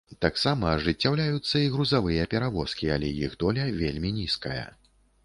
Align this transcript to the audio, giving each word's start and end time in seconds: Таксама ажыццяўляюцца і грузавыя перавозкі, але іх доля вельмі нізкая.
Таксама 0.25 0.69
ажыццяўляюцца 0.77 1.55
і 1.63 1.69
грузавыя 1.75 2.23
перавозкі, 2.33 2.89
але 2.97 3.13
іх 3.29 3.37
доля 3.45 3.67
вельмі 3.83 4.15
нізкая. 4.19 4.65